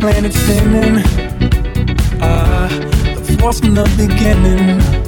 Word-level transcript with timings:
Planet 0.00 0.32
spinning? 0.32 1.02
Ah, 2.20 2.68
the 3.26 3.36
force 3.40 3.60
from 3.60 3.74
the 3.74 3.84
beginning. 3.96 5.07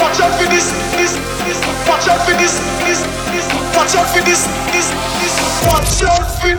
Watch 0.00 0.20
out 0.20 0.34
for 0.40 0.48
this! 0.50 0.72
This! 0.96 1.14
This! 1.46 1.58
Watch 1.86 2.08
out 2.08 2.20
for 2.26 2.32
this! 2.32 2.58
This! 2.84 3.00
This! 3.30 3.46
Watch 3.76 3.94
out 3.94 4.08
for 4.08 4.22
this! 4.22 4.44
This! 4.72 4.90
This! 5.20 5.34
Watch 5.66 6.02
out 6.02 6.26
for 6.40 6.50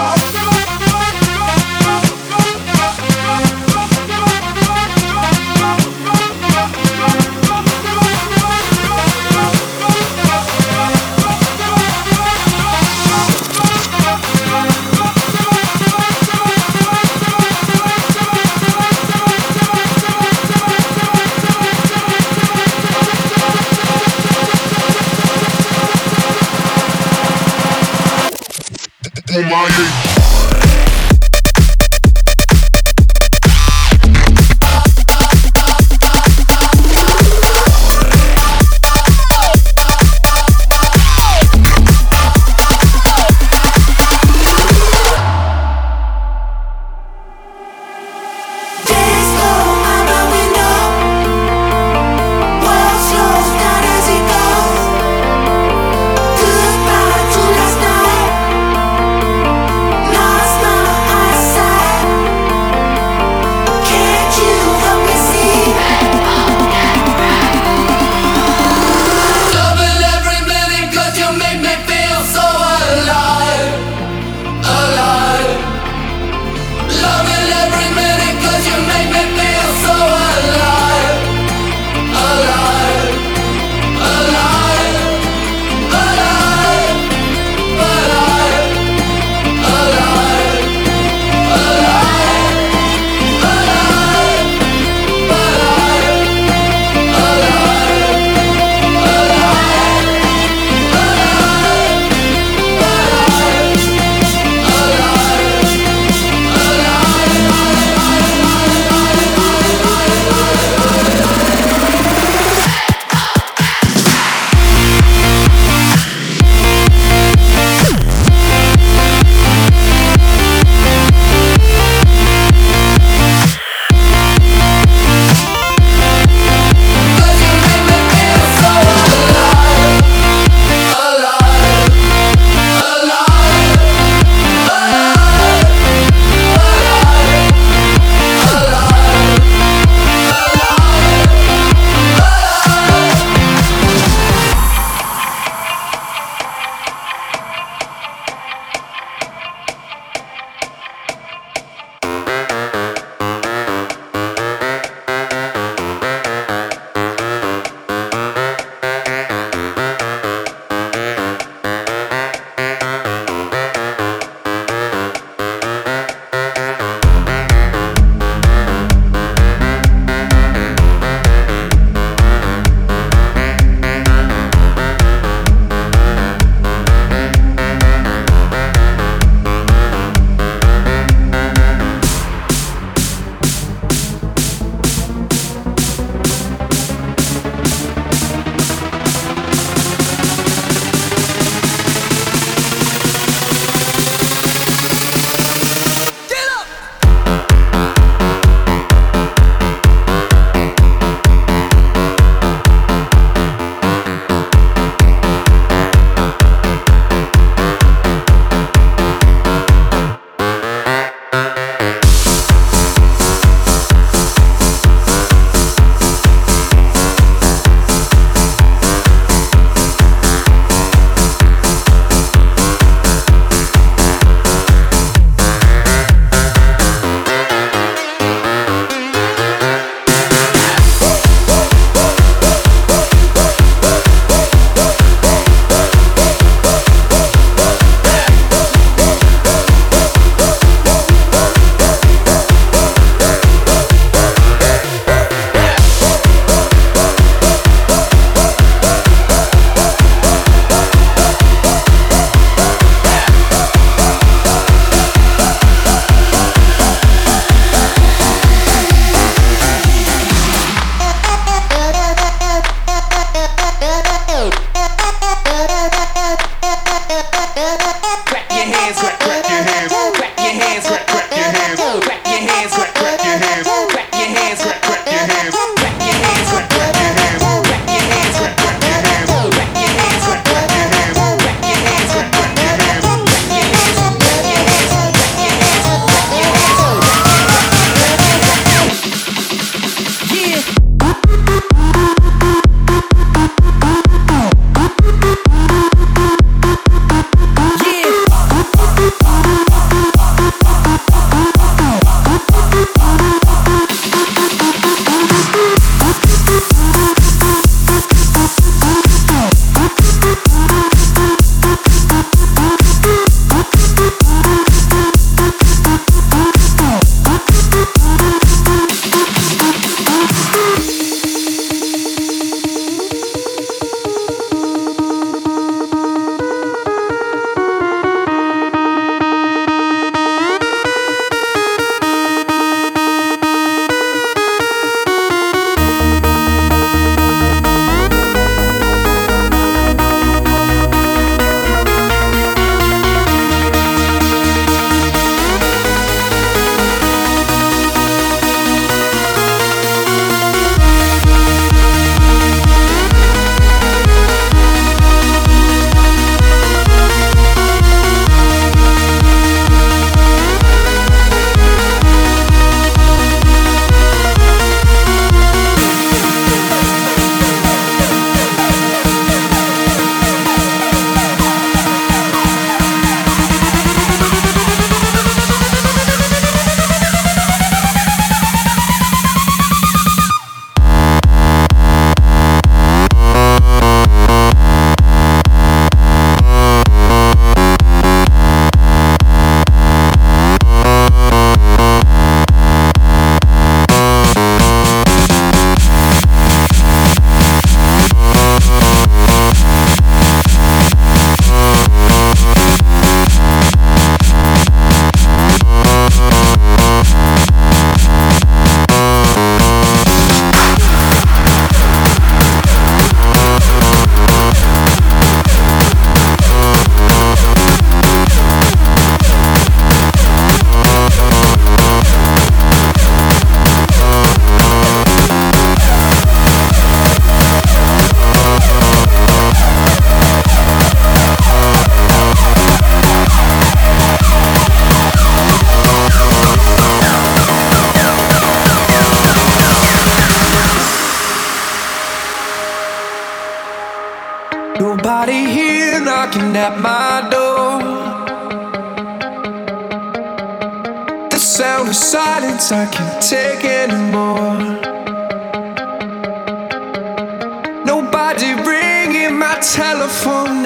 Oh, 0.00 0.37
Money. 29.42 30.07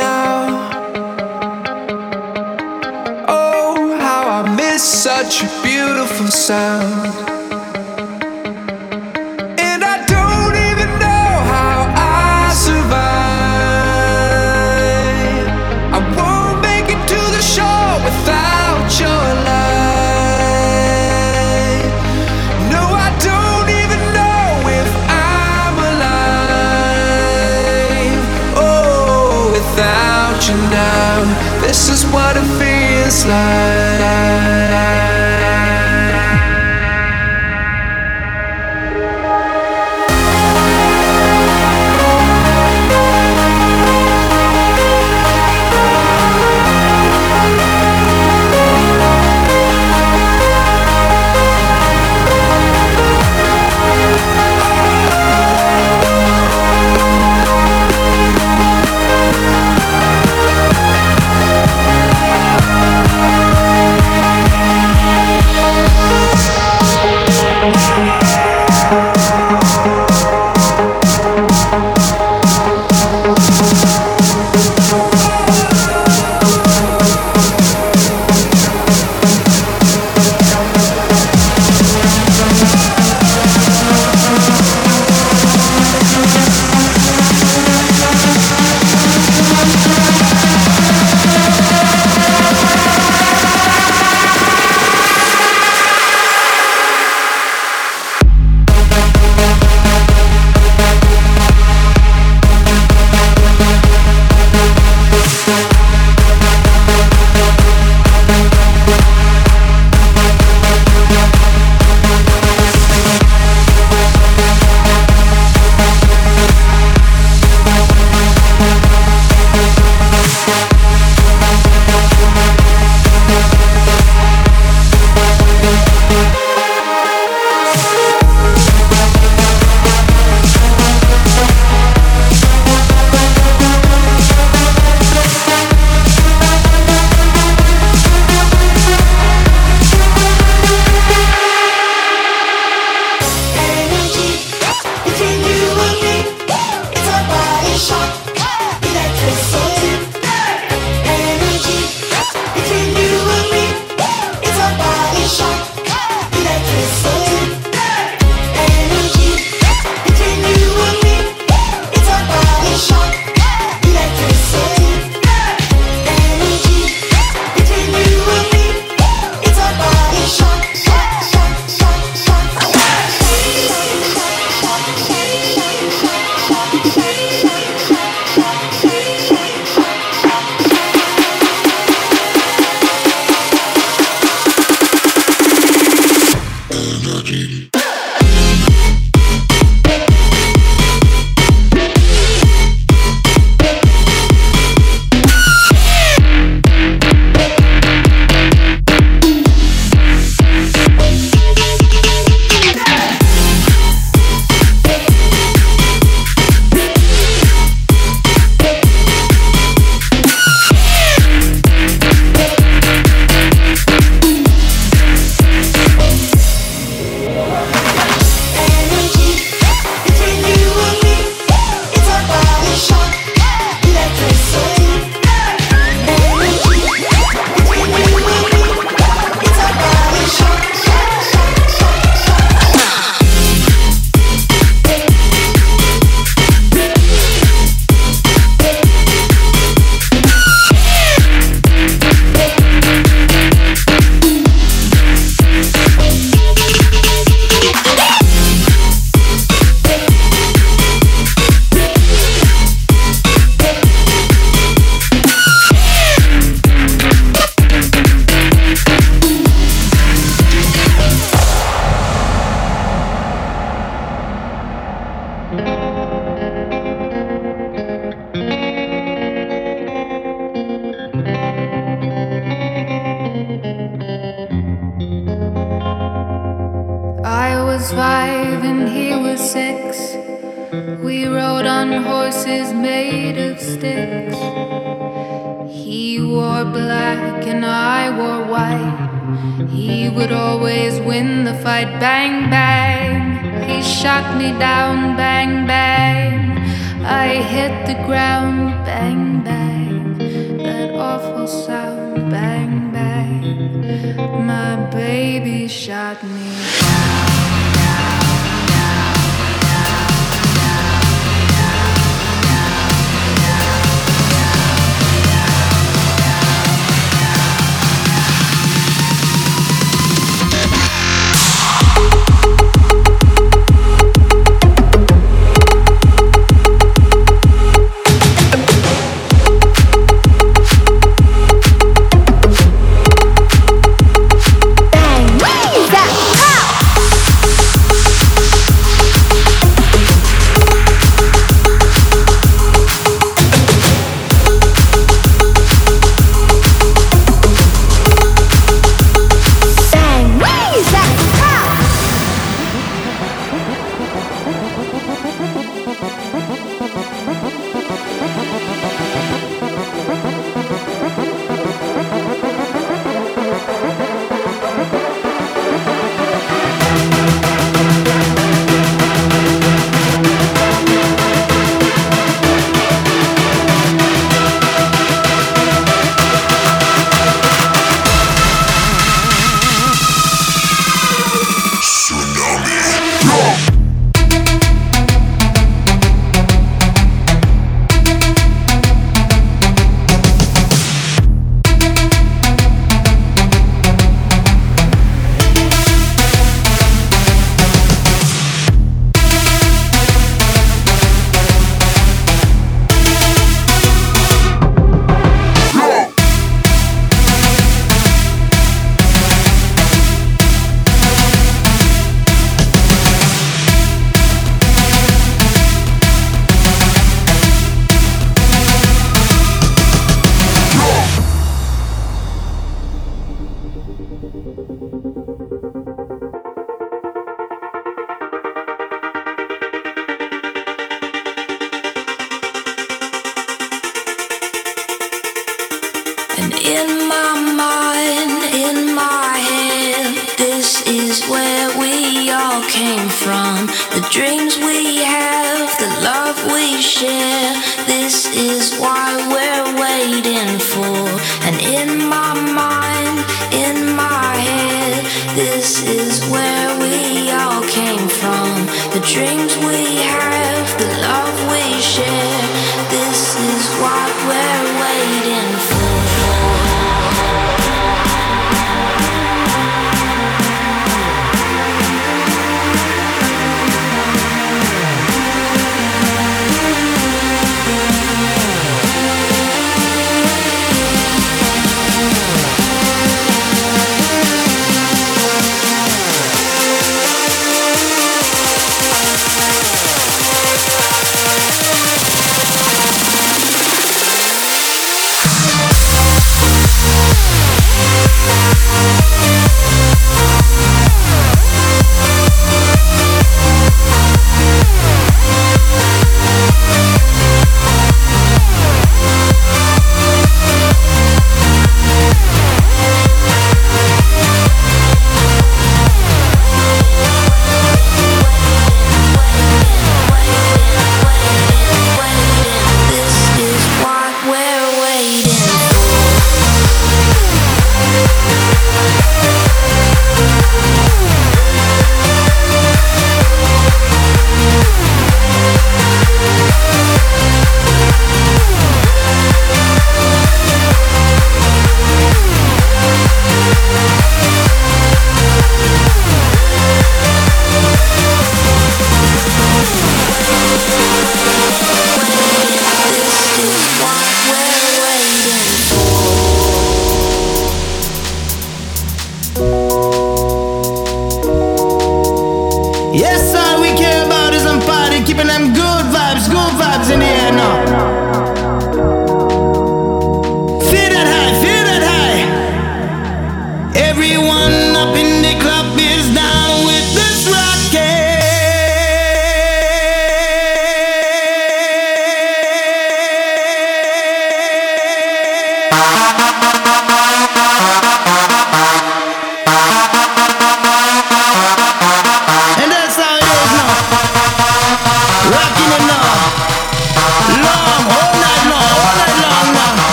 now. 0.00 0.70
Oh, 3.28 3.96
how 4.00 4.22
I 4.38 4.56
miss 4.56 4.82
such 4.82 5.42
a 5.42 5.48
beautiful 5.62 6.28
sound. 6.28 7.29
slide. 33.10 34.39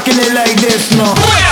Change 0.00 0.16
your 0.16 0.32
number. 0.32 0.54
Guess 0.56 0.88
that 0.88 1.51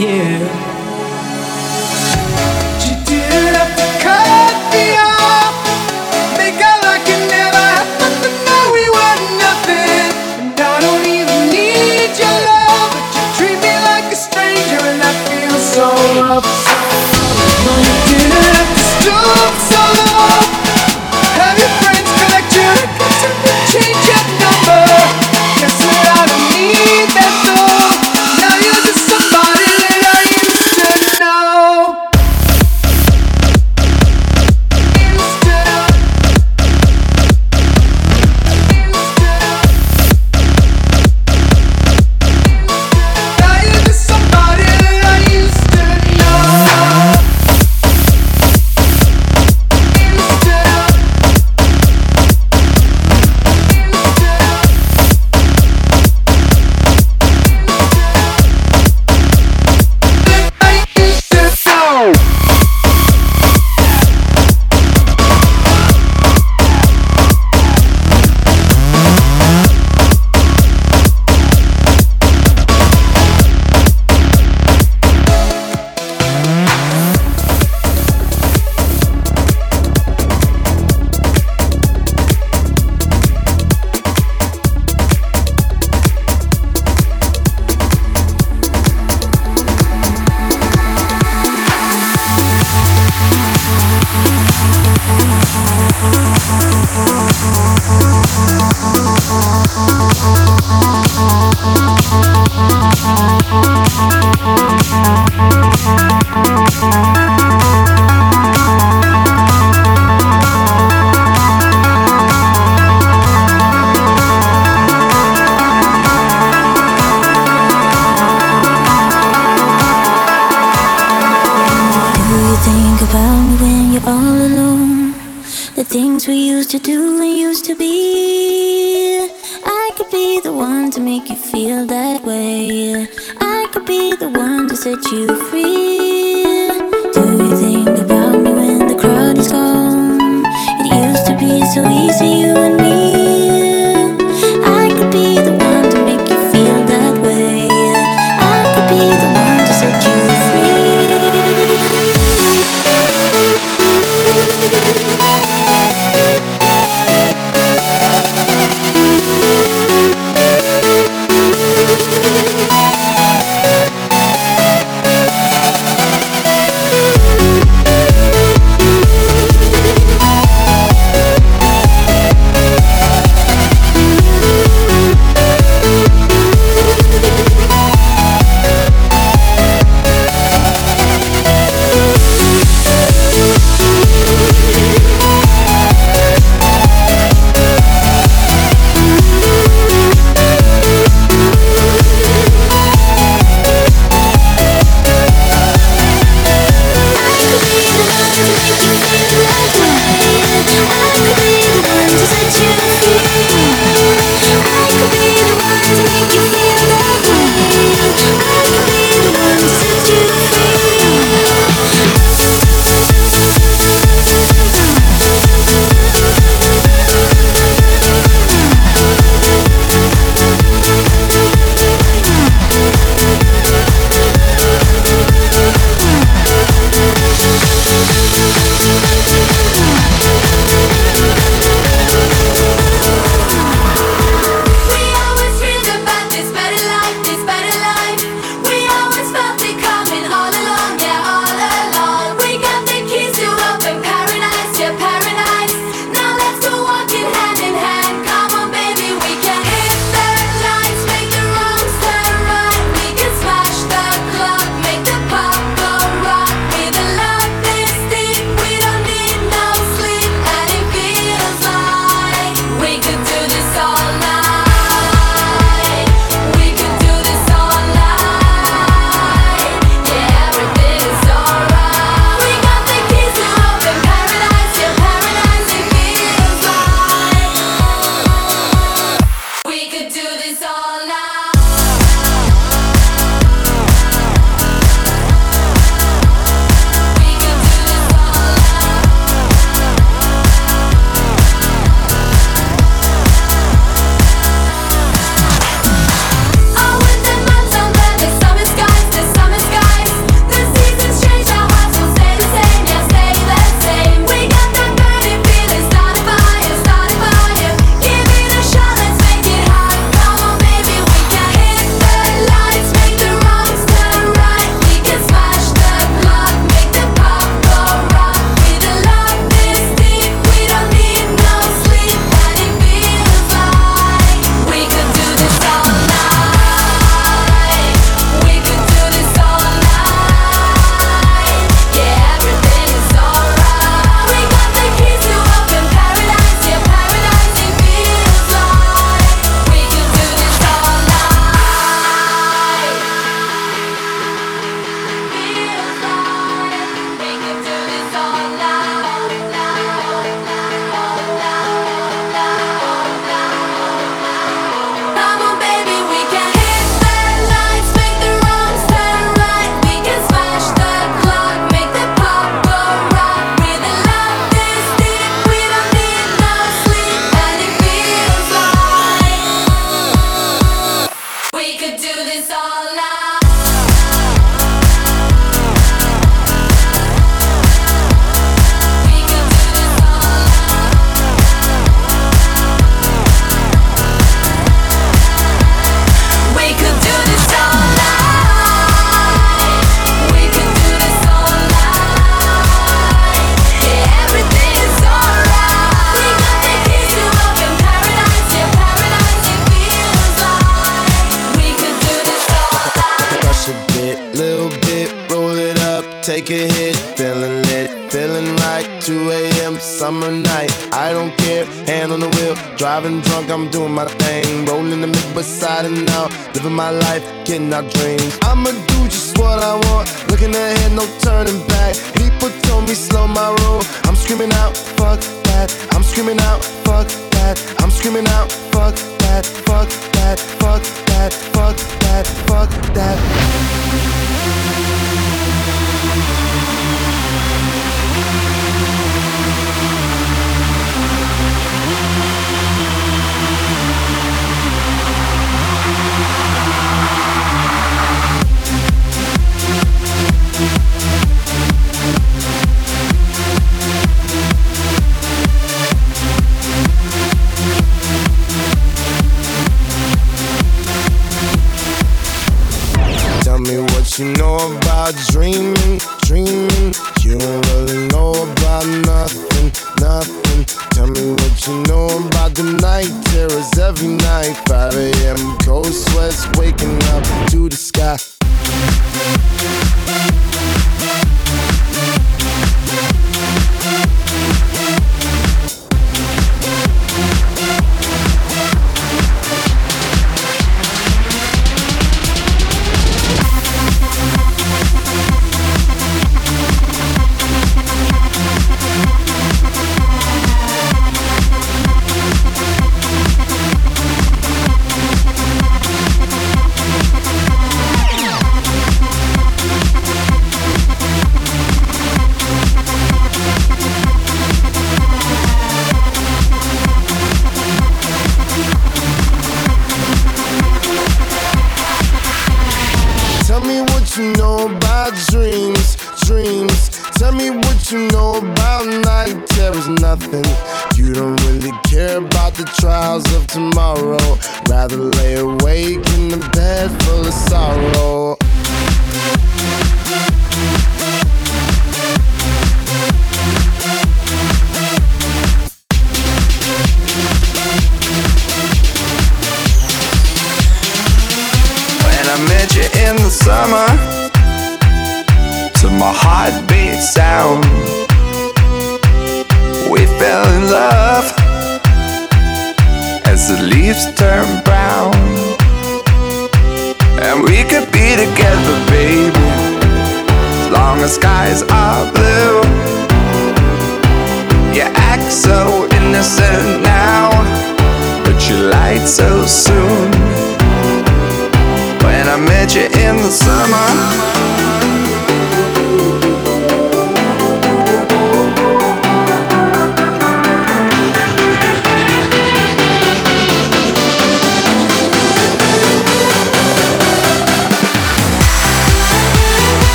I 0.00 0.67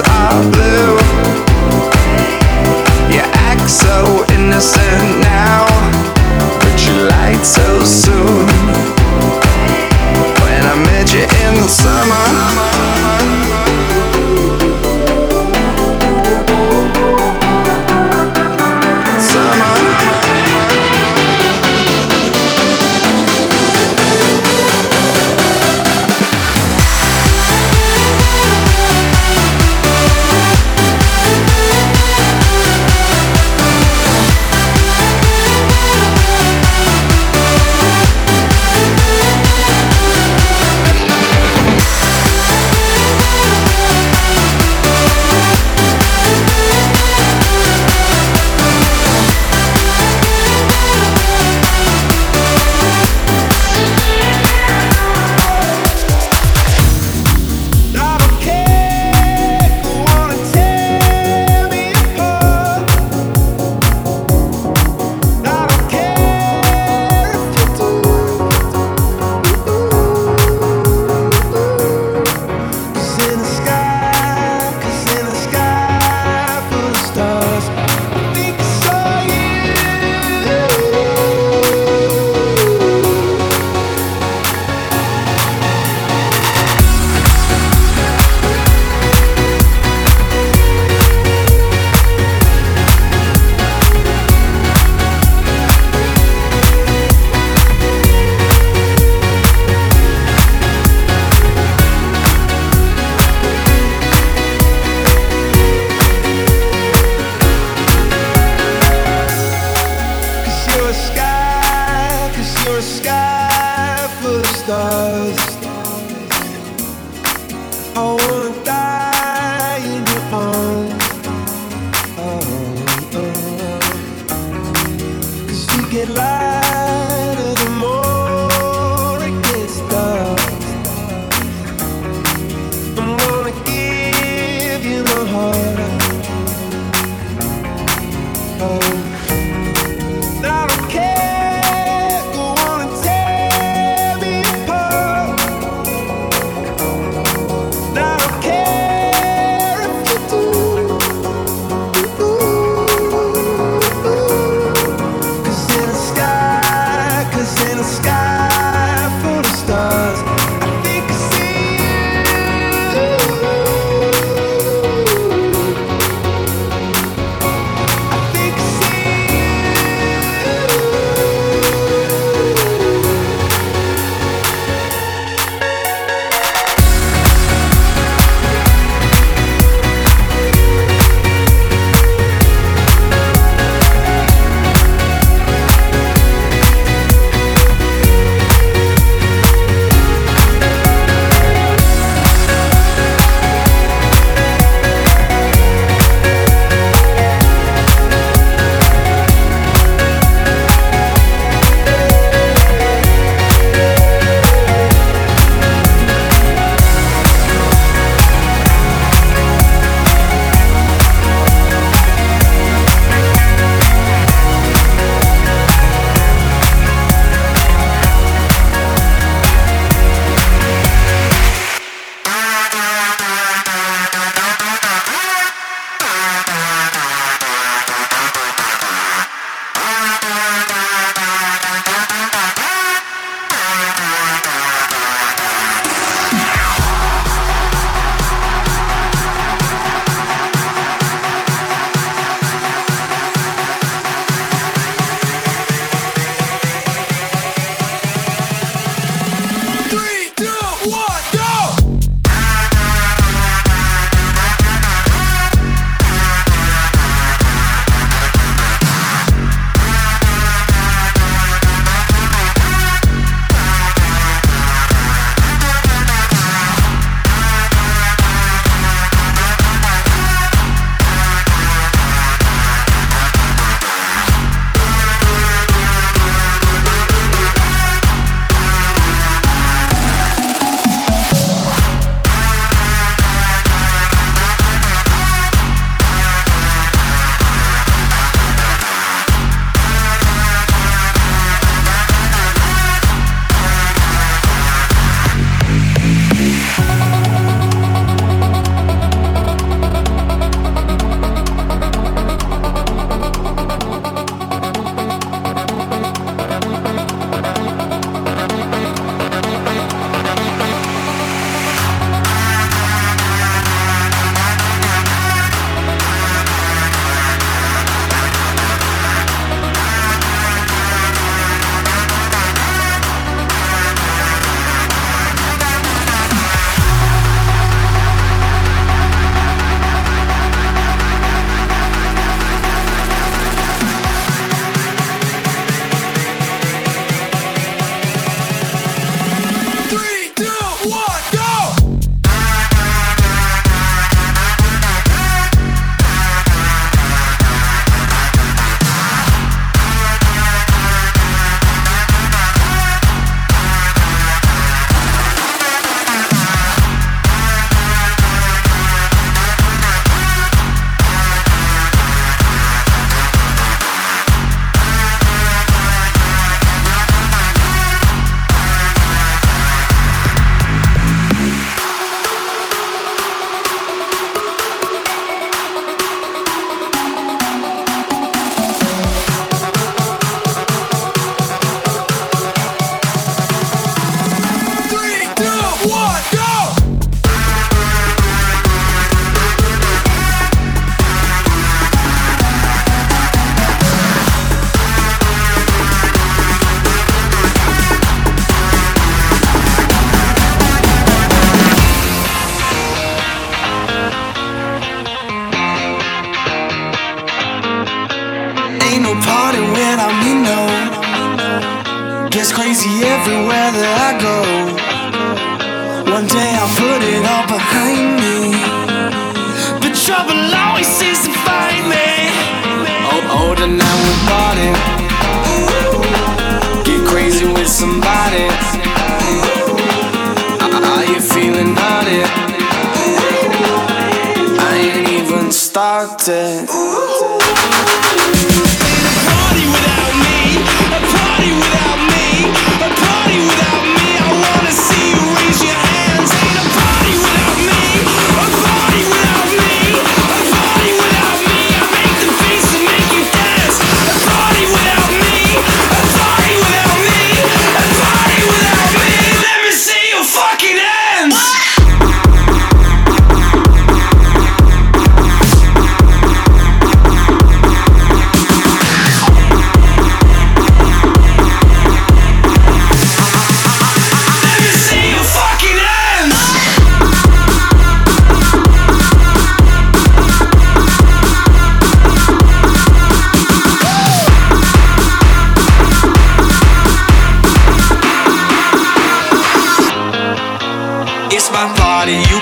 eyes 0.00 0.08
are 0.08 0.50
blue 0.52 1.05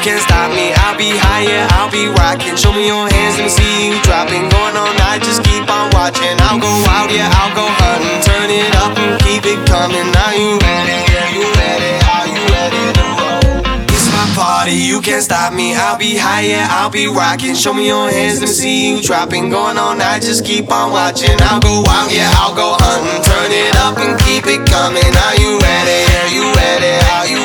can't 0.05 0.21
stop 0.21 0.53
me. 0.53 0.69
I'll 0.85 0.99
be 1.01 1.17
high, 1.17 1.49
yeah, 1.49 1.65
I'll 1.81 1.91
be 1.91 2.05
rocking. 2.13 2.57
Show 2.61 2.77
me 2.77 2.93
your 2.93 3.09
hands, 3.09 3.41
me 3.41 3.49
see 3.49 3.89
you 3.89 3.97
dropping. 4.05 4.53
Going 4.53 4.77
all 4.77 4.93
night, 5.01 5.25
just 5.25 5.41
keep 5.49 5.65
on 5.65 5.89
watching. 5.97 6.37
I'll 6.45 6.61
go 6.61 6.69
out, 6.93 7.09
yeah, 7.09 7.33
I'll 7.41 7.57
go 7.57 7.65
hunting. 7.65 8.21
Turn 8.21 8.53
it 8.53 8.69
up 8.85 8.93
and 9.01 9.17
keep 9.25 9.49
it 9.49 9.57
coming. 9.65 10.05
Are 10.05 10.37
you 10.37 10.61
ready? 10.61 11.01
Yeah, 11.09 11.33
you 11.33 11.45
ready? 11.57 11.93
Are 12.05 12.29
you 12.29 12.43
ready 12.53 12.85
to 13.01 13.05
roll? 13.17 13.65
It's 13.89 14.13
my 14.13 14.29
party, 14.37 14.77
you 14.77 15.01
can't 15.01 15.25
stop 15.25 15.57
me. 15.57 15.73
I'll 15.73 15.97
be 15.97 16.21
high, 16.21 16.53
yeah, 16.53 16.69
I'll 16.69 16.93
be 16.93 17.09
rocking. 17.09 17.57
Show 17.57 17.73
me 17.73 17.89
your 17.89 18.11
hands, 18.13 18.43
me 18.45 18.47
see 18.47 18.93
you 18.93 19.01
dropping. 19.01 19.49
Going 19.49 19.79
all 19.81 19.97
night, 19.97 20.21
just 20.21 20.45
keep 20.45 20.69
on 20.69 20.93
watching. 20.93 21.33
I'll 21.49 21.65
go 21.65 21.81
out, 21.89 22.13
yeah, 22.13 22.29
I'll 22.45 22.53
go 22.53 22.77
hunting. 22.77 23.25
Turn 23.25 23.49
it 23.49 23.73
up 23.81 23.97
and 23.97 24.21
keep 24.21 24.45
it 24.53 24.69
coming. 24.69 25.01
Are 25.01 25.37
you 25.41 25.57
ready? 25.65 26.01
Are 26.21 26.29
you 26.29 26.45
ready? 26.53 26.93
Are 27.17 27.25
you 27.25 27.44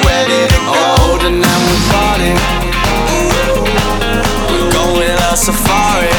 We're 4.49 4.71
going 4.71 5.17
on 5.29 5.37
safari. 5.37 6.13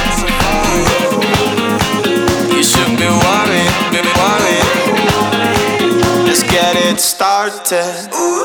You 2.54 2.62
should 2.62 2.98
be 2.98 3.08
worried. 3.08 3.72
Let's 6.26 6.42
get 6.42 6.76
it 6.76 6.98
started. 7.00 8.39